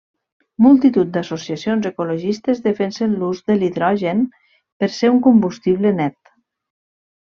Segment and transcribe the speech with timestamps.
[0.65, 4.27] Multitud d'associacions ecologistes defensen l'ús de l'hidrogen
[4.83, 6.23] per ser un combustible net.